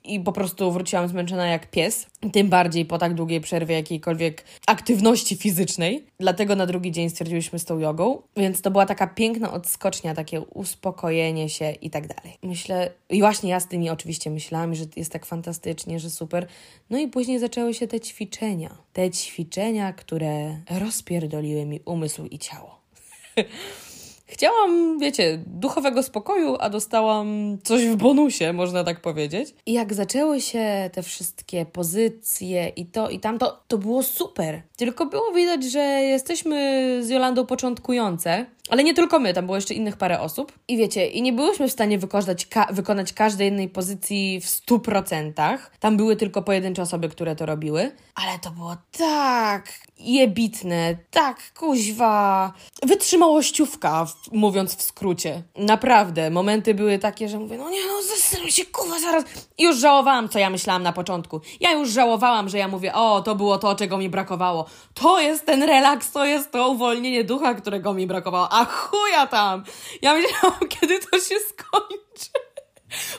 i 0.05 0.21
po 0.21 0.33
prostu 0.33 0.73
wróciłam 0.73 1.09
zmęczona 1.09 1.47
jak 1.47 1.71
pies. 1.71 2.07
Tym 2.33 2.49
bardziej 2.49 2.85
po 2.85 2.99
tak 2.99 3.15
długiej 3.15 3.41
przerwie 3.41 3.75
jakiejkolwiek 3.75 4.45
aktywności 4.67 5.37
fizycznej. 5.37 6.05
Dlatego 6.21 6.57
na 6.57 6.67
drugi 6.67 6.93
dzień 6.93 7.11
stwierdziłyśmy 7.11 7.59
z 7.59 7.65
tą 7.65 7.79
jogą. 7.79 8.23
Więc 8.37 8.61
to 8.61 8.71
była 8.71 8.87
taka 8.87 9.07
piękna 9.07 9.53
odskocznia, 9.53 10.15
takie 10.15 10.41
uspokojenie 10.41 11.49
się 11.49 11.71
i 11.71 11.91
tak 11.91 12.07
dalej. 12.07 12.39
Myślę, 12.43 12.91
i 13.11 13.21
właśnie 13.21 13.51
ja 13.51 13.61
z 13.61 13.69
tymi 13.69 13.91
oczywiście 13.91 14.31
myślami, 14.31 14.77
że 14.77 14.85
jest 14.97 15.13
tak 15.13 15.27
fantastycznie, 15.27 16.01
że 16.01 16.11
super. 16.11 16.47
No 16.91 16.99
i 16.99 17.09
później 17.09 17.39
zaczęły 17.39 17.75
się 17.75 17.89
te 17.89 18.01
ćwiczenia. 18.01 18.77
Te 18.93 19.11
ćwiczenia, 19.11 19.93
które 19.93 20.14
rozpierdoliły 20.81 21.67
mi 21.67 21.81
umysł 21.85 22.25
i 22.25 22.39
ciało. 22.39 22.81
Chciałam, 24.27 24.99
wiecie, 24.99 25.43
duchowego 25.47 26.03
spokoju, 26.03 26.57
a 26.61 26.71
dostałam 26.71 27.59
coś 27.65 27.87
w 27.87 27.97
bonusie, 27.97 28.53
można 28.53 28.85
tak 28.85 29.01
powiedzieć. 29.01 29.55
I 29.67 29.73
jak 29.73 29.95
zaczęły 29.95 30.41
się 30.41 30.91
te 30.93 31.03
wszystkie 31.03 31.67
pozycje 31.67 32.69
i 32.69 32.87
to 32.87 33.11
i 33.11 33.21
tamto, 33.21 33.63
to 33.69 33.79
było 33.79 34.03
super. 34.03 34.63
Tylko 34.77 35.07
było 35.07 35.33
widać, 35.33 35.65
że 35.65 35.81
jesteśmy 35.81 36.99
z 37.03 37.09
Jolandą 37.09 37.47
początkujące, 37.47 38.47
ale 38.71 38.85
nie 38.85 38.95
tylko 38.95 39.19
my, 39.19 39.35
tam 39.35 39.45
było 39.45 39.57
jeszcze 39.57 39.75
innych 39.75 39.97
parę 39.97 40.21
osób. 40.21 40.53
I 40.69 40.77
wiecie, 40.77 41.07
i 41.07 41.23
nie 41.23 41.33
byłyśmy 41.33 41.69
w 41.69 41.73
stanie 41.73 41.99
ka 42.51 42.67
wykonać 42.71 43.13
każdej 43.13 43.45
jednej 43.45 43.69
pozycji 43.69 44.41
w 44.41 44.47
100%. 44.47 45.59
Tam 45.81 45.97
były 45.97 46.17
tylko 46.17 46.43
pojedyncze 46.43 46.83
osoby, 46.83 47.09
które 47.09 47.37
to 47.37 47.47
robiły. 47.47 47.93
Ale 48.15 48.39
to 48.39 48.51
było 48.51 48.77
tak 48.99 49.73
jebitne, 49.99 50.97
tak 51.11 51.53
kuźwa, 51.59 52.53
wytrzymałościówka, 52.83 54.07
mówiąc 54.33 54.77
w 54.77 54.83
skrócie. 54.83 55.43
Naprawdę, 55.57 56.31
momenty 56.31 56.75
były 56.75 56.99
takie, 56.99 57.29
że 57.29 57.39
mówię, 57.39 57.59
no 57.59 57.71
nie, 57.71 57.87
no 57.87 58.03
zastanawiam 58.03 58.51
się, 58.51 58.67
kuwa, 58.67 59.01
zaraz. 59.01 59.25
I 59.59 59.63
już 59.63 59.77
żałowałam, 59.77 60.29
co 60.29 60.39
ja 60.39 60.51
myślałam 60.51 60.83
na 60.83 60.93
początku. 60.93 61.41
Ja 61.61 61.73
już 61.73 61.91
żałowałam, 61.91 62.49
że 62.49 62.59
ja 62.59 62.69
mówię, 62.69 62.95
o, 62.95 63.23
to 63.23 63.35
było 63.35 63.59
to, 63.59 63.75
czego 63.75 63.99
mi 63.99 64.09
brakowało. 64.09 64.67
To 64.95 65.21
jest 65.21 65.47
ten 65.47 65.63
relaks, 65.63 66.13
to 66.13 66.25
jest 66.25 66.51
to 66.51 66.69
uwolnienie 66.69 67.25
ducha, 67.25 67.55
którego 67.55 67.95
mi 67.95 68.07
brakowało 68.07 68.53
a 68.55 68.65
chuja 68.65 69.27
tam! 69.27 69.65
Ja 70.03 70.15
myślałam, 70.15 70.69
kiedy 70.81 70.99
to 70.99 71.19
się 71.19 71.35
skończy. 71.49 72.31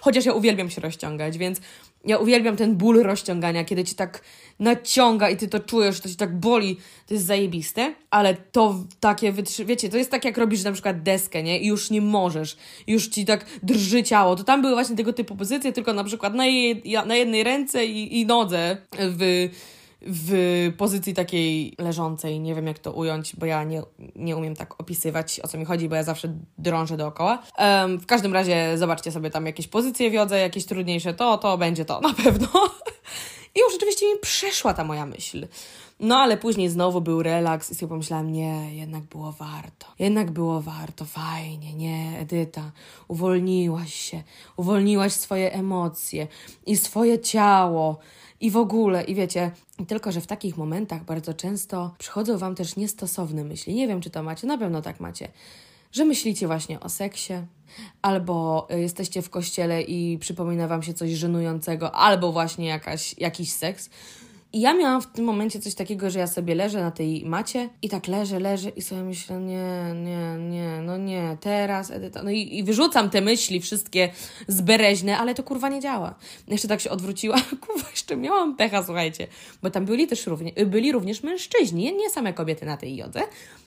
Chociaż 0.01 0.25
ja 0.25 0.33
uwielbiam 0.33 0.69
się 0.69 0.81
rozciągać, 0.81 1.37
więc 1.37 1.61
ja 2.05 2.17
uwielbiam 2.17 2.55
ten 2.55 2.75
ból 2.75 3.03
rozciągania, 3.03 3.65
kiedy 3.65 3.83
ci 3.83 3.95
tak 3.95 4.21
naciąga 4.59 5.29
i 5.29 5.37
ty 5.37 5.47
to 5.47 5.59
czujesz, 5.59 6.01
to 6.01 6.09
ci 6.09 6.15
tak 6.15 6.39
boli, 6.39 6.77
to 7.07 7.13
jest 7.13 7.25
zajebiste, 7.25 7.93
ale 8.09 8.35
to 8.35 8.75
takie 8.99 9.31
wytrzy... 9.31 9.65
wiecie, 9.65 9.89
to 9.89 9.97
jest 9.97 10.11
tak 10.11 10.25
jak 10.25 10.37
robisz 10.37 10.63
na 10.63 10.71
przykład 10.71 11.03
deskę, 11.03 11.43
nie? 11.43 11.59
I 11.59 11.67
już 11.67 11.89
nie 11.89 12.01
możesz, 12.01 12.57
już 12.87 13.07
ci 13.07 13.25
tak 13.25 13.45
drży 13.63 14.03
ciało. 14.03 14.35
To 14.35 14.43
tam 14.43 14.61
były 14.61 14.73
właśnie 14.73 14.95
tego 14.95 15.13
typu 15.13 15.35
pozycje, 15.35 15.73
tylko 15.73 15.93
na 15.93 16.03
przykład 16.03 16.33
na, 16.33 16.43
na 17.05 17.15
jednej 17.15 17.43
ręce 17.43 17.85
i, 17.85 18.19
i 18.19 18.25
nodze 18.25 18.77
w 18.91 19.49
w 20.01 20.73
pozycji 20.77 21.13
takiej 21.13 21.75
leżącej, 21.77 22.39
nie 22.39 22.55
wiem 22.55 22.67
jak 22.67 22.79
to 22.79 22.91
ująć, 22.91 23.35
bo 23.35 23.45
ja 23.45 23.63
nie, 23.63 23.81
nie 24.15 24.35
umiem 24.35 24.55
tak 24.55 24.81
opisywać, 24.81 25.39
o 25.39 25.47
co 25.47 25.57
mi 25.57 25.65
chodzi, 25.65 25.89
bo 25.89 25.95
ja 25.95 26.03
zawsze 26.03 26.33
drążę 26.57 26.97
dookoła. 26.97 27.43
Um, 27.57 27.99
w 27.99 28.05
każdym 28.05 28.33
razie 28.33 28.77
zobaczcie 28.77 29.11
sobie 29.11 29.29
tam 29.29 29.45
jakieś 29.45 29.67
pozycje 29.67 30.11
wiodze, 30.11 30.39
jakieś 30.39 30.65
trudniejsze, 30.65 31.13
to, 31.13 31.37
to 31.37 31.57
będzie 31.57 31.85
to, 31.85 32.01
na 32.01 32.13
pewno. 32.13 32.47
I 33.55 33.59
już 33.59 33.73
rzeczywiście 33.73 34.05
mi 34.13 34.19
przeszła 34.19 34.73
ta 34.73 34.83
moja 34.83 35.05
myśl. 35.05 35.47
No 35.99 36.17
ale 36.17 36.37
później 36.37 36.69
znowu 36.69 37.01
był 37.01 37.23
relaks 37.23 37.71
i 37.71 37.75
sobie 37.75 37.89
pomyślałam, 37.89 38.31
nie, 38.31 38.75
jednak 38.75 39.03
było 39.03 39.31
warto. 39.31 39.87
Jednak 39.99 40.31
było 40.31 40.61
warto, 40.61 41.05
fajnie, 41.05 41.73
nie, 41.73 42.19
Edyta, 42.19 42.71
uwolniłaś 43.07 43.93
się, 43.93 44.23
uwolniłaś 44.57 45.13
swoje 45.13 45.53
emocje 45.53 46.27
i 46.65 46.77
swoje 46.77 47.19
ciało 47.19 47.99
i 48.45 48.51
w 48.51 48.57
ogóle, 48.57 49.03
i 49.03 49.15
wiecie, 49.15 49.51
tylko 49.87 50.11
że 50.11 50.21
w 50.21 50.27
takich 50.27 50.57
momentach 50.57 51.03
bardzo 51.03 51.33
często 51.33 51.95
przychodzą 51.97 52.37
Wam 52.37 52.55
też 52.55 52.75
niestosowne 52.75 53.43
myśli. 53.43 53.75
Nie 53.75 53.87
wiem, 53.87 54.01
czy 54.01 54.09
to 54.09 54.23
macie, 54.23 54.47
na 54.47 54.57
pewno 54.57 54.81
tak 54.81 54.99
macie. 54.99 55.31
Że 55.91 56.05
myślicie 56.05 56.47
właśnie 56.47 56.79
o 56.79 56.89
seksie, 56.89 57.33
albo 58.01 58.67
jesteście 58.69 59.21
w 59.21 59.29
kościele 59.29 59.81
i 59.81 60.17
przypomina 60.17 60.67
Wam 60.67 60.83
się 60.83 60.93
coś 60.93 61.11
żenującego, 61.11 61.91
albo 61.91 62.31
właśnie 62.31 62.65
jakaś, 62.65 63.15
jakiś 63.17 63.53
seks. 63.53 63.89
I 64.55 64.62
ja 64.62 64.74
miałam 64.74 65.01
w 65.01 65.07
tym 65.07 65.25
momencie 65.25 65.59
coś 65.59 65.75
takiego, 65.75 66.09
że 66.09 66.19
ja 66.19 66.27
sobie 66.27 66.55
leżę 66.55 66.81
na 66.81 66.91
tej 66.91 67.25
macie 67.25 67.69
i 67.81 67.89
tak 67.89 68.07
leżę, 68.07 68.39
leżę 68.39 68.69
i 68.69 68.81
sobie 68.81 69.03
myślę, 69.03 69.39
nie, 69.39 69.93
nie, 69.95 70.38
nie, 70.50 70.81
no 70.81 70.97
nie, 70.97 71.38
teraz 71.41 71.91
Edyta. 71.91 72.24
No 72.24 72.31
i, 72.31 72.57
i 72.57 72.63
wyrzucam 72.63 73.09
te 73.09 73.21
myśli 73.21 73.62
wszystkie 73.62 74.09
zbereźne, 74.47 75.17
ale 75.17 75.35
to 75.35 75.43
kurwa 75.43 75.69
nie 75.69 75.79
działa. 75.79 76.15
Jeszcze 76.47 76.67
tak 76.67 76.81
się 76.81 76.89
odwróciła, 76.89 77.38
kurwa, 77.67 77.89
jeszcze 77.91 78.17
miałam 78.17 78.55
pecha, 78.55 78.83
słuchajcie, 78.83 79.27
bo 79.63 79.69
tam 79.69 79.85
byli 79.85 80.07
też 80.07 80.27
równie, 80.27 80.51
byli 80.65 80.91
również 80.91 81.24
mężczyźni, 81.24 81.93
nie 81.93 82.09
same 82.09 82.33
kobiety 82.33 82.65
na 82.65 82.77
tej 82.77 82.95
jodze. 82.95 83.19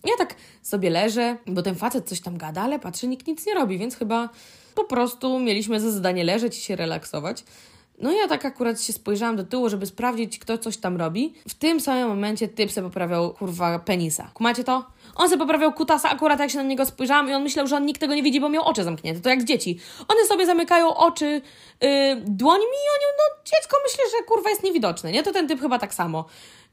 Ja 0.05 0.17
tak 0.19 0.35
sobie 0.63 0.91
leżę, 0.91 1.37
bo 1.47 1.63
ten 1.63 1.75
facet 1.75 2.09
coś 2.09 2.21
tam 2.21 2.39
gada, 2.39 2.63
ale 2.63 2.79
patrzę, 2.79 3.07
nikt 3.07 3.27
nic 3.27 3.47
nie 3.47 3.55
robi, 3.55 3.79
więc 3.79 3.97
chyba 3.97 4.29
po 4.75 4.85
prostu 4.85 5.39
mieliśmy 5.39 5.81
za 5.81 5.91
zadanie 5.91 6.25
leżeć 6.25 6.59
i 6.59 6.61
się 6.61 6.77
relaksować. 6.77 7.45
No 8.01 8.13
ja 8.13 8.29
tak 8.29 8.45
akurat 8.45 8.83
się 8.83 8.93
spojrzałam 8.93 9.37
do 9.37 9.45
tyłu, 9.45 9.69
żeby 9.69 9.87
sprawdzić, 9.87 10.39
kto 10.39 10.59
coś 10.59 10.77
tam 10.77 10.97
robi. 10.97 11.35
W 11.49 11.55
tym 11.55 11.81
samym 11.81 12.09
momencie 12.09 12.49
typ 12.49 12.73
se 12.73 12.83
poprawiał, 12.83 13.35
kurwa, 13.35 13.79
penisa. 13.79 14.31
Kumacie 14.35 14.65
to? 14.65 14.85
On 15.17 15.29
se 15.29 15.39
poprawiał 15.39 15.73
kutasa 15.73 16.11
akurat 16.11 16.41
jak 16.41 16.51
się 16.51 16.59
na 16.59 16.65
niego 16.65 16.87
spojrzałam 16.87 17.31
i 17.31 17.35
on 17.35 17.43
myślał, 17.43 17.67
że 17.67 17.77
on 17.77 17.87
nikt 17.87 18.01
tego 18.01 18.15
nie 18.15 18.23
widzi, 18.23 18.41
bo 18.41 18.49
miał 18.49 18.65
oczy 18.65 18.85
zamknięte. 18.85 19.21
To 19.21 19.29
jak 19.29 19.45
dzieci. 19.45 19.79
One 20.09 20.27
sobie 20.27 20.47
zamykają 20.47 20.95
oczy 20.95 21.25
yy, 21.81 22.17
dłońmi 22.27 22.65
i 22.65 22.89
oni, 22.95 23.05
no 23.19 23.43
dziecko 23.45 23.77
myśli, 23.87 24.05
że 24.19 24.25
kurwa 24.25 24.51
jest 24.51 24.63
niewidoczne, 24.63 25.13
nie? 25.13 25.23
To 25.23 25.33
ten 25.33 25.49
typ 25.49 25.61
chyba 25.61 25.79
tak 25.79 25.95
samo. 25.95 26.25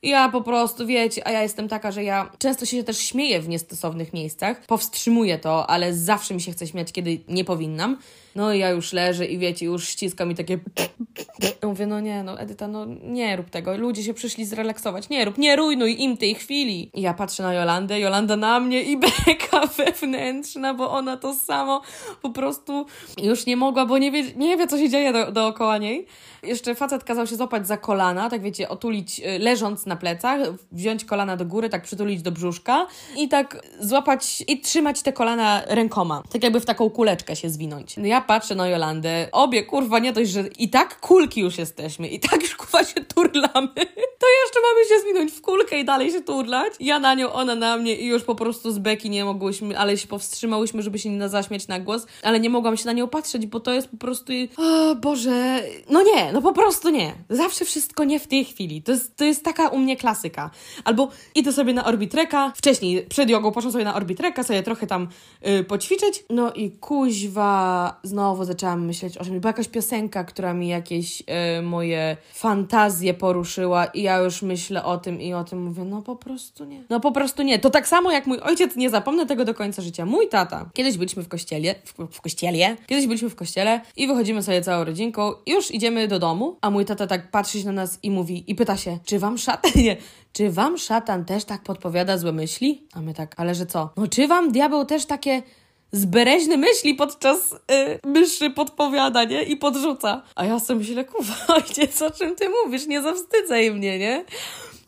Ja 0.03 0.29
po 0.29 0.41
prostu, 0.41 0.87
wiecie, 0.87 1.27
a 1.27 1.31
ja 1.31 1.41
jestem 1.41 1.67
taka, 1.67 1.91
że 1.91 2.03
ja 2.03 2.31
często 2.37 2.65
się 2.65 2.83
też 2.83 2.97
śmieję 2.97 3.41
w 3.41 3.49
niestosownych 3.49 4.13
miejscach, 4.13 4.65
powstrzymuję 4.65 5.37
to, 5.37 5.69
ale 5.69 5.93
zawsze 5.93 6.33
mi 6.33 6.41
się 6.41 6.51
chce 6.51 6.67
śmiać, 6.67 6.91
kiedy 6.91 7.19
nie 7.27 7.45
powinnam. 7.45 7.97
No 8.35 8.53
i 8.53 8.59
ja 8.59 8.69
już 8.69 8.93
leżę 8.93 9.25
i 9.25 9.37
wiecie, 9.37 9.65
już 9.65 9.87
ściska 9.87 10.25
mi 10.25 10.35
takie... 10.35 10.59
mówię, 11.63 11.87
no 11.87 11.99
nie, 11.99 12.23
no 12.23 12.39
Edyta, 12.39 12.67
no 12.67 12.85
nie 13.03 13.35
rób 13.35 13.49
tego. 13.49 13.77
Ludzie 13.77 14.03
się 14.03 14.13
przyszli 14.13 14.45
zrelaksować. 14.45 15.09
Nie 15.09 15.25
rób, 15.25 15.37
nie 15.37 15.55
rujnuj 15.55 16.01
im 16.01 16.17
tej 16.17 16.35
chwili. 16.35 16.89
I 16.93 17.01
ja 17.01 17.13
patrzę 17.13 17.43
na 17.43 17.53
Jolandę, 17.53 17.99
Jolanda 17.99 18.24
na 18.25 18.59
mnie 18.59 18.83
i 18.83 18.97
beka 19.25 19.67
wewnętrzna, 19.67 20.73
bo 20.73 20.91
ona 20.91 21.17
to 21.17 21.33
samo 21.33 21.81
po 22.21 22.29
prostu 22.29 22.85
już 23.21 23.45
nie 23.45 23.57
mogła, 23.57 23.85
bo 23.85 23.97
nie 23.97 24.11
wie, 24.11 24.23
nie 24.35 24.57
wie 24.57 24.67
co 24.67 24.77
się 24.77 24.89
dzieje 24.89 25.13
do, 25.13 25.31
dookoła 25.31 25.77
niej. 25.77 26.07
Jeszcze 26.43 26.75
facet 26.75 27.03
kazał 27.03 27.27
się 27.27 27.35
złapać 27.35 27.67
za 27.67 27.77
kolana, 27.77 28.29
tak 28.29 28.41
wiecie, 28.41 28.69
otulić 28.69 29.19
y, 29.19 29.39
leżąc 29.39 29.85
na 29.85 29.95
plecach, 29.95 30.39
wziąć 30.71 31.05
kolana 31.05 31.37
do 31.37 31.45
góry, 31.45 31.69
tak 31.69 31.83
przytulić 31.83 32.21
do 32.21 32.31
brzuszka 32.31 32.87
i 33.17 33.29
tak 33.29 33.61
złapać 33.79 34.43
i 34.47 34.61
trzymać 34.61 35.01
te 35.01 35.13
kolana 35.13 35.61
rękoma. 35.67 36.23
Tak 36.31 36.43
jakby 36.43 36.59
w 36.59 36.65
taką 36.65 36.89
kuleczkę 36.89 37.35
się 37.35 37.49
zwinąć. 37.49 37.95
Ja 37.97 38.21
patrzę 38.21 38.55
na 38.55 38.67
Jolandę, 38.67 39.27
obie 39.31 39.63
kurwa 39.63 39.99
nie 39.99 40.13
dość, 40.13 40.31
że 40.31 40.43
i 40.59 40.69
tak 40.69 40.99
kulki 40.99 41.41
już 41.41 41.57
jesteśmy, 41.57 42.07
i 42.07 42.19
tak 42.19 42.41
już 42.41 42.55
kurwa 42.55 42.83
się 42.83 43.01
turlamy, 43.01 43.73
to 44.21 44.27
jeszcze 44.43 44.59
mamy 44.61 44.85
się 44.89 44.99
zwinąć 45.01 45.31
w 45.31 45.41
kulkę 45.41 45.79
i 45.79 45.85
dalej 45.85 46.11
się 46.11 46.21
turlać. 46.21 46.73
Ja 46.79 46.99
na 46.99 47.13
nią, 47.13 47.31
ona 47.31 47.55
na 47.55 47.77
mnie 47.77 47.95
i 47.95 48.07
już 48.15 48.23
po 48.23 48.35
prostu 48.35 48.71
z 48.71 48.77
beki 48.77 49.09
nie 49.09 49.25
mogłyśmy, 49.25 49.79
ale 49.79 49.97
się 49.97 50.07
powstrzymałyśmy, 50.07 50.81
żeby 50.81 50.99
się 50.99 51.09
nie 51.09 51.29
zaśmiać 51.29 51.67
na 51.67 51.79
głos, 51.79 52.05
ale 52.23 52.39
nie 52.39 52.49
mogłam 52.49 52.77
się 52.77 52.85
na 52.85 52.93
nią 52.93 53.07
patrzeć, 53.07 53.45
bo 53.45 53.59
to 53.59 53.73
jest 53.73 53.89
po 53.89 53.97
prostu, 53.97 54.33
o 54.57 54.95
Boże, 54.95 55.63
no 55.89 56.01
nie, 56.01 56.33
no 56.33 56.41
po 56.41 56.53
prostu 56.53 56.89
nie. 56.89 57.13
Zawsze 57.29 57.65
wszystko 57.65 58.03
nie 58.03 58.19
w 58.19 58.27
tej 58.27 58.45
chwili. 58.45 58.81
To 58.81 58.91
jest, 58.91 59.15
to 59.17 59.25
jest 59.25 59.43
taka 59.43 59.67
u 59.67 59.77
mnie 59.77 59.97
klasyka. 59.97 60.51
Albo 60.83 61.09
idę 61.35 61.51
sobie 61.51 61.73
na 61.73 61.85
orbitreka, 61.85 62.51
wcześniej 62.55 63.03
przed 63.03 63.29
jogą 63.29 63.51
poszłam 63.51 63.71
sobie 63.71 63.83
na 63.83 63.95
orbitreka, 63.95 64.43
sobie 64.43 64.63
trochę 64.63 64.87
tam 64.87 65.07
yy, 65.41 65.63
poćwiczyć, 65.63 66.23
no 66.29 66.53
i 66.53 66.71
kuźwa, 66.71 67.99
znowu 68.03 68.45
zaczęłam 68.45 68.85
myśleć 68.85 69.17
o 69.17 69.25
czymś. 69.25 69.39
Była 69.39 69.49
jakaś 69.49 69.67
piosenka, 69.67 70.23
która 70.23 70.53
mi 70.53 70.67
jakieś 70.67 71.19
yy, 71.19 71.61
moje 71.63 72.17
fantazje 72.33 73.13
poruszyła 73.13 73.85
i 73.85 74.01
ja 74.01 74.17
już 74.17 74.41
myślę 74.41 74.83
o 74.83 74.97
tym 74.97 75.21
i 75.21 75.33
o 75.33 75.43
tym 75.43 75.63
mówię, 75.63 75.83
no 75.83 76.01
po 76.01 76.15
prostu 76.15 76.65
nie. 76.65 76.83
No 76.89 76.99
po 76.99 77.11
prostu 77.11 77.43
nie. 77.43 77.59
To 77.59 77.69
tak 77.69 77.87
samo 77.87 78.04
jak 78.11 78.27
mój 78.27 78.39
ojciec, 78.39 78.75
nie 78.75 78.89
zapomnę 78.89 79.25
tego 79.25 79.45
do 79.45 79.53
końca 79.53 79.81
życia. 79.81 80.05
Mój 80.05 80.27
tata. 80.27 80.69
Kiedyś 80.73 80.97
byliśmy 80.97 81.23
w 81.23 81.27
kościele, 81.27 81.75
w, 81.85 82.15
w 82.15 82.21
kościele, 82.21 82.75
kiedyś 82.87 83.07
byliśmy 83.07 83.29
w 83.29 83.35
kościele 83.35 83.81
i 83.95 84.07
wychodzimy 84.07 84.43
sobie 84.43 84.61
całą 84.61 84.83
rodzinką, 84.83 85.33
już 85.45 85.71
idziemy 85.71 86.07
do 86.07 86.19
domu, 86.19 86.57
a 86.61 86.69
mój 86.69 86.85
tata 86.85 87.07
tak 87.07 87.31
patrzy 87.31 87.65
na 87.65 87.71
nas 87.71 87.99
i 88.03 88.11
mówi, 88.11 88.43
i 88.47 88.55
pyta 88.55 88.77
się, 88.77 88.97
czy 89.05 89.19
wam 89.19 89.37
szatan, 89.37 89.71
nie, 89.83 89.97
czy 90.33 90.51
wam 90.51 90.77
szatan 90.77 91.25
też 91.25 91.45
tak 91.45 91.63
podpowiada 91.63 92.17
złe 92.17 92.31
myśli? 92.31 92.87
A 92.93 93.01
my 93.01 93.13
tak, 93.13 93.35
ale 93.37 93.55
że 93.55 93.65
co? 93.65 93.89
No 93.97 94.07
czy 94.07 94.27
wam 94.27 94.51
diabeł 94.51 94.85
też 94.85 95.05
takie 95.05 95.43
zbereźne 95.91 96.57
myśli 96.57 96.95
podczas 96.95 97.51
yy, 97.51 97.99
myszy 98.11 98.49
podpowiada, 98.49 99.23
nie? 99.23 99.43
I 99.43 99.57
podrzuca. 99.57 100.23
A 100.35 100.45
ja 100.45 100.59
sobie 100.59 100.79
myślę, 100.79 101.05
kurwa, 101.05 101.35
ojciec, 101.55 102.01
o 102.01 102.11
czym 102.11 102.35
ty 102.35 102.49
mówisz? 102.49 102.87
Nie 102.87 103.01
zawstydzaj 103.01 103.71
mnie, 103.71 103.99
nie? 103.99 104.25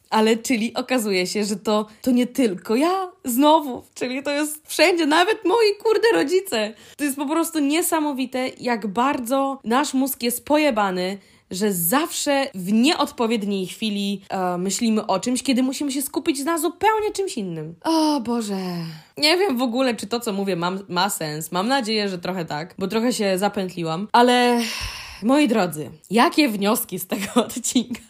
Ale 0.10 0.38
czyli 0.38 0.74
okazuje 0.74 1.28
się, 1.28 1.46
że 1.46 1.56
to, 1.56 1.86
to 2.02 2.12
nie 2.12 2.28
tylko 2.28 2.76
ja, 2.76 3.12
znowu, 3.26 3.84
czyli 3.96 4.24
to 4.24 4.32
jest 4.32 4.68
wszędzie, 4.68 5.06
nawet 5.06 5.46
moi 5.46 5.76
kurde 5.84 6.08
rodzice. 6.14 6.74
To 6.98 7.04
jest 7.04 7.18
po 7.18 7.26
prostu 7.26 7.60
niesamowite, 7.60 8.50
jak 8.60 8.88
bardzo 8.88 9.60
nasz 9.64 9.94
mózg 9.94 10.24
jest 10.24 10.46
pojebany, 10.46 11.18
że 11.52 11.74
zawsze 11.74 12.48
w 12.56 12.74
nieodpowiedniej 12.74 13.68
chwili 13.68 14.22
e, 14.30 14.58
myślimy 14.58 15.08
o 15.08 15.20
czymś, 15.20 15.44
kiedy 15.44 15.64
musimy 15.64 15.92
się 15.92 16.02
skupić 16.02 16.44
na 16.44 16.58
zupełnie 16.58 17.12
czymś 17.12 17.38
innym. 17.38 17.76
O 17.84 18.20
Boże. 18.22 18.58
Nie 19.18 19.38
wiem 19.38 19.58
w 19.58 19.62
ogóle, 19.62 19.96
czy 19.96 20.08
to, 20.08 20.20
co 20.20 20.34
mówię, 20.34 20.56
ma, 20.56 20.72
ma 20.90 21.10
sens. 21.10 21.52
Mam 21.52 21.68
nadzieję, 21.68 22.10
że 22.10 22.20
trochę 22.20 22.46
tak, 22.46 22.76
bo 22.78 22.88
trochę 22.88 23.14
się 23.14 23.38
zapętliłam, 23.38 24.08
ale 24.12 24.62
moi 25.24 25.48
drodzy, 25.48 25.90
jakie 26.12 26.50
wnioski 26.50 27.00
z 27.00 27.08
tego 27.08 27.26
odcinka? 27.46 28.02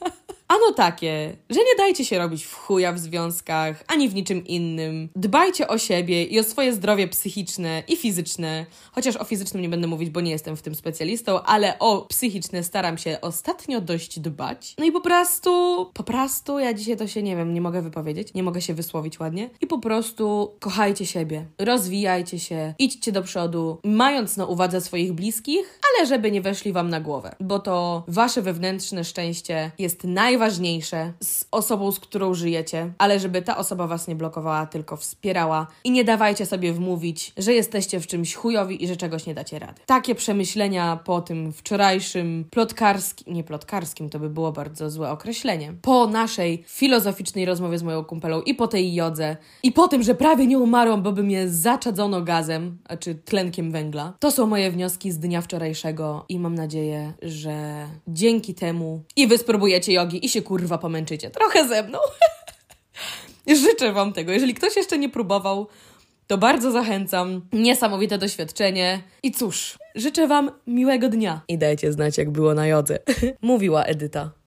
Ano 0.47 0.71
takie, 0.75 1.37
że 1.49 1.59
nie 1.59 1.75
dajcie 1.77 2.05
się 2.05 2.17
robić 2.17 2.45
w 2.45 2.53
chuja 2.53 2.93
w 2.93 2.99
związkach, 2.99 3.83
ani 3.87 4.09
w 4.09 4.15
niczym 4.15 4.45
innym. 4.45 5.09
Dbajcie 5.15 5.67
o 5.67 5.77
siebie 5.77 6.23
i 6.23 6.39
o 6.39 6.43
swoje 6.43 6.73
zdrowie 6.73 7.07
psychiczne 7.07 7.83
i 7.87 7.97
fizyczne. 7.97 8.65
Chociaż 8.91 9.17
o 9.17 9.23
fizycznym 9.23 9.61
nie 9.61 9.69
będę 9.69 9.87
mówić, 9.87 10.09
bo 10.09 10.21
nie 10.21 10.31
jestem 10.31 10.57
w 10.57 10.61
tym 10.61 10.75
specjalistą, 10.75 11.41
ale 11.41 11.79
o 11.79 12.01
psychiczne 12.01 12.63
staram 12.63 12.97
się 12.97 13.17
ostatnio 13.21 13.81
dość 13.81 14.19
dbać. 14.19 14.75
No 14.77 14.85
i 14.85 14.91
po 14.91 15.01
prostu, 15.01 15.51
po 15.93 16.03
prostu, 16.03 16.59
ja 16.59 16.73
dzisiaj 16.73 16.97
to 16.97 17.07
się 17.07 17.23
nie 17.23 17.35
wiem, 17.35 17.53
nie 17.53 17.61
mogę 17.61 17.81
wypowiedzieć, 17.81 18.33
nie 18.33 18.43
mogę 18.43 18.61
się 18.61 18.73
wysłowić 18.73 19.19
ładnie. 19.19 19.49
I 19.61 19.67
po 19.67 19.79
prostu 19.79 20.55
kochajcie 20.59 21.05
siebie, 21.05 21.45
rozwijajcie 21.59 22.39
się, 22.39 22.73
idźcie 22.79 23.11
do 23.11 23.21
przodu, 23.21 23.77
mając 23.83 24.37
na 24.37 24.45
uwadze 24.45 24.81
swoich 24.81 25.13
bliskich, 25.13 25.79
ale 25.89 26.07
żeby 26.07 26.31
nie 26.31 26.41
weszli 26.41 26.73
wam 26.73 26.89
na 26.89 27.01
głowę, 27.01 27.35
bo 27.39 27.59
to 27.59 28.03
wasze 28.07 28.41
wewnętrzne 28.41 29.03
szczęście 29.03 29.71
jest 29.79 30.03
naj 30.03 30.36
najważniejsze 30.37 31.13
z 31.23 31.45
osobą, 31.51 31.91
z 31.91 31.99
którą 31.99 32.33
żyjecie, 32.33 32.93
ale 32.97 33.19
żeby 33.19 33.41
ta 33.41 33.57
osoba 33.57 33.87
was 33.87 34.07
nie 34.07 34.15
blokowała, 34.15 34.65
tylko 34.65 34.97
wspierała 34.97 35.67
i 35.83 35.91
nie 35.91 36.03
dawajcie 36.03 36.45
sobie 36.45 36.73
wmówić, 36.73 37.33
że 37.37 37.53
jesteście 37.53 37.99
w 37.99 38.07
czymś 38.07 38.35
chujowi 38.35 38.83
i 38.83 38.87
że 38.87 38.97
czegoś 38.97 39.25
nie 39.25 39.33
dacie 39.33 39.59
rady. 39.59 39.81
Takie 39.85 40.15
przemyślenia 40.15 40.99
po 41.05 41.21
tym 41.21 41.53
wczorajszym 41.53 42.45
plotkarskim, 42.51 43.33
nie 43.33 43.43
plotkarskim, 43.43 44.09
to 44.09 44.19
by 44.19 44.29
było 44.29 44.51
bardzo 44.51 44.89
złe 44.89 45.11
określenie, 45.11 45.73
po 45.81 46.07
naszej 46.07 46.63
filozoficznej 46.67 47.45
rozmowie 47.45 47.77
z 47.77 47.83
moją 47.83 48.03
kumpelą 48.03 48.41
i 48.41 48.55
po 48.55 48.67
tej 48.67 48.93
jodze 48.93 49.37
i 49.63 49.71
po 49.71 49.87
tym, 49.87 50.03
że 50.03 50.15
prawie 50.15 50.47
nie 50.47 50.59
umarłam, 50.59 51.03
bo 51.03 51.11
by 51.11 51.23
mnie 51.23 51.49
zaczadzono 51.49 52.21
gazem, 52.21 52.77
czy 52.99 53.15
tlenkiem 53.15 53.71
węgla. 53.71 54.13
To 54.19 54.31
są 54.31 54.47
moje 54.47 54.71
wnioski 54.71 55.11
z 55.11 55.19
dnia 55.19 55.41
wczorajszego 55.41 56.25
i 56.29 56.39
mam 56.39 56.55
nadzieję, 56.55 57.13
że 57.21 57.87
dzięki 58.07 58.53
temu 58.53 59.03
i 59.15 59.27
wy 59.27 59.37
spróbujecie 59.37 59.93
jogi 59.93 60.25
i 60.27 60.29
się 60.29 60.41
kurwa 60.41 60.77
pomęczycie. 60.77 61.29
Trochę 61.29 61.67
ze 61.67 61.83
mną. 61.83 61.99
Życzę 63.63 63.93
Wam 63.93 64.13
tego. 64.13 64.31
Jeżeli 64.31 64.53
ktoś 64.53 64.75
jeszcze 64.75 64.97
nie 64.97 65.09
próbował, 65.09 65.67
to 66.27 66.37
bardzo 66.37 66.71
zachęcam. 66.71 67.41
Niesamowite 67.53 68.17
doświadczenie. 68.17 69.03
I 69.23 69.31
cóż, 69.31 69.77
życzę 69.95 70.27
Wam 70.27 70.51
miłego 70.67 71.09
dnia. 71.09 71.41
I 71.47 71.57
dajcie 71.57 71.91
znać, 71.91 72.17
jak 72.17 72.29
było 72.29 72.53
na 72.53 72.67
jodze. 72.67 72.99
Mówiła 73.41 73.83
Edyta. 73.83 74.31